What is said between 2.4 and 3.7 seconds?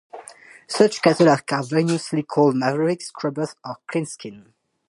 mavericks, scrubbers